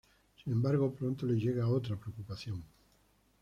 [0.43, 2.63] Sin embargo, pronto le llega otra preocupación.